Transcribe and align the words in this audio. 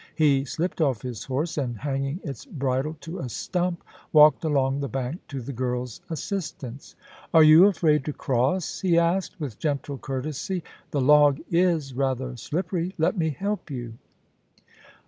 He 0.15 0.45
slipped 0.45 0.81
off" 0.81 1.03
his 1.03 1.25
horse, 1.25 1.59
and 1.59 1.77
hanging 1.77 2.21
its 2.23 2.43
bridle 2.45 2.97
to 3.01 3.19
a 3.19 3.29
stump, 3.29 3.83
walked 4.11 4.43
along 4.43 4.79
the 4.79 4.89
bank 4.89 5.19
to 5.27 5.41
the 5.41 5.53
girFs 5.53 5.99
assistance. 6.09 6.95
* 7.13 7.33
Are 7.35 7.43
you 7.43 7.67
afraid 7.67 8.03
to 8.05 8.13
cross 8.13 8.79
?* 8.13 8.79
he 8.81 8.97
asked, 8.97 9.39
with 9.39 9.59
gentle 9.59 9.99
courtesy. 9.99 10.63
*The 10.89 11.01
log 11.01 11.39
is 11.51 11.93
rather 11.93 12.35
slippery. 12.35 12.95
I^t 12.99 13.15
me 13.15 13.29
help 13.29 13.69
you. 13.69 13.93